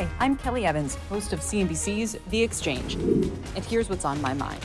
[0.00, 2.94] Hi, I'm Kelly Evans, host of CNBC's The Exchange.
[2.94, 4.64] And here's what's on my mind.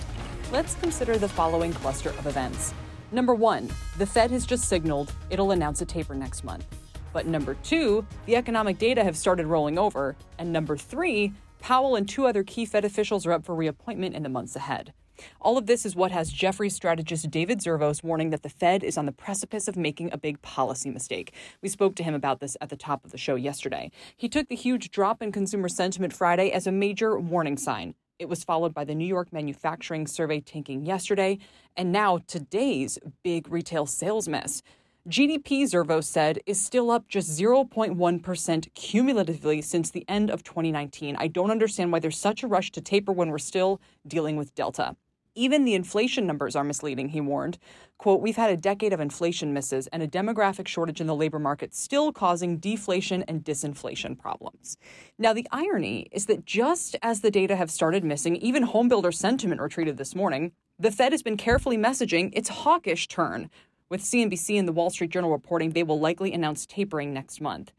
[0.49, 2.73] Let's consider the following cluster of events.
[3.11, 6.65] Number one, the Fed has just signaled it'll announce a taper next month.
[7.11, 10.15] But number two, the economic data have started rolling over.
[10.39, 14.23] And number three, Powell and two other key Fed officials are up for reappointment in
[14.23, 14.93] the months ahead.
[15.41, 18.97] All of this is what has Jefferies strategist David Zervos warning that the Fed is
[18.97, 21.33] on the precipice of making a big policy mistake.
[21.61, 23.91] We spoke to him about this at the top of the show yesterday.
[24.15, 27.95] He took the huge drop in consumer sentiment Friday as a major warning sign.
[28.17, 31.37] It was followed by the New York manufacturing survey tanking yesterday,
[31.75, 34.61] and now today's big retail sales mess.
[35.07, 41.15] GDP, Zervos said, is still up just 0.1% cumulatively since the end of 2019.
[41.19, 44.55] I don't understand why there's such a rush to taper when we're still dealing with
[44.55, 44.95] Delta.
[45.37, 47.57] Even the inflation numbers are misleading, he warned.
[47.97, 51.39] Quote, We've had a decade of inflation misses and a demographic shortage in the labor
[51.39, 54.77] market still causing deflation and disinflation problems.
[55.19, 59.59] Now, the irony is that just as the data have started missing, even homebuilder sentiment
[59.59, 60.53] retreated this morning.
[60.79, 63.49] The Fed has been carefully messaging its hawkish turn,
[63.89, 67.71] with CNBC and the Wall Street Journal reporting they will likely announce tapering next month.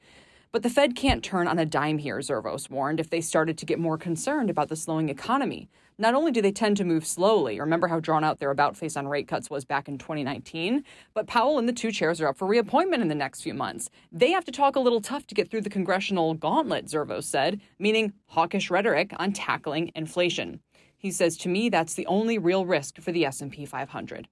[0.56, 3.66] But the Fed can't turn on a dime here, Zervos warned, if they started to
[3.66, 5.68] get more concerned about the slowing economy.
[5.98, 8.96] Not only do they tend to move slowly, remember how drawn out their about face
[8.96, 10.82] on rate cuts was back in 2019,
[11.12, 13.90] but Powell and the two chairs are up for reappointment in the next few months.
[14.10, 17.60] They have to talk a little tough to get through the congressional gauntlet, Zervos said,
[17.78, 20.60] meaning hawkish rhetoric on tackling inflation.
[20.96, 24.26] He says, to me, that's the only real risk for the S&P 500.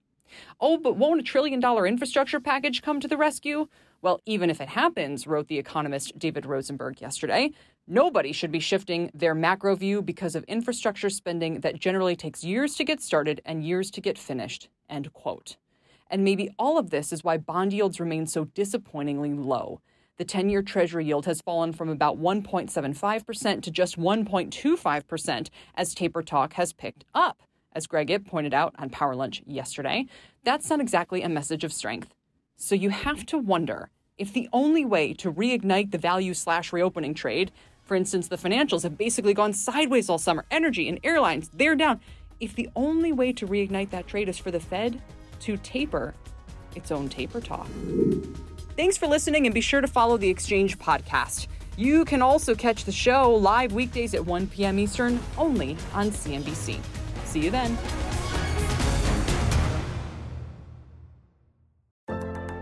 [0.58, 3.68] Oh, but won't a trillion dollar infrastructure package come to the rescue?
[4.04, 7.52] Well, even if it happens, wrote the economist David Rosenberg yesterday,
[7.86, 12.74] nobody should be shifting their macro view because of infrastructure spending that generally takes years
[12.74, 14.68] to get started and years to get finished.
[14.90, 15.56] End quote.
[16.10, 19.80] And maybe all of this is why bond yields remain so disappointingly low.
[20.18, 26.22] The 10 year Treasury yield has fallen from about 1.75% to just 1.25% as taper
[26.22, 27.40] talk has picked up.
[27.72, 30.04] As Greg Ip pointed out on Power Lunch yesterday,
[30.44, 32.12] that's not exactly a message of strength.
[32.56, 37.14] So you have to wonder if the only way to reignite the value slash reopening
[37.14, 37.50] trade,
[37.82, 42.00] for instance, the financials have basically gone sideways all summer, energy and airlines, they're down.
[42.40, 45.00] If the only way to reignite that trade is for the Fed
[45.40, 46.14] to taper
[46.74, 47.68] its own taper talk.
[48.76, 51.46] Thanks for listening and be sure to follow the Exchange podcast.
[51.76, 54.78] You can also catch the show live weekdays at 1 p.m.
[54.78, 56.80] Eastern only on CNBC.
[57.24, 57.76] See you then.